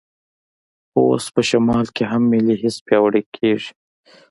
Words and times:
خو 0.89 0.99
اوس 1.11 1.25
په 1.35 1.41
شمال 1.49 1.85
کې 1.95 2.03
هم 2.11 2.21
ملي 2.31 2.55
حس 2.61 2.75
پیاوړی 2.85 3.23
کېږي. 3.35 3.71